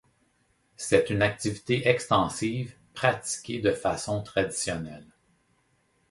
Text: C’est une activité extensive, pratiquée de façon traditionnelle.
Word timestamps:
C’est 0.77 1.11
une 1.11 1.21
activité 1.21 1.87
extensive, 1.87 2.75
pratiquée 2.95 3.59
de 3.59 3.71
façon 3.71 4.23
traditionnelle. 4.23 5.05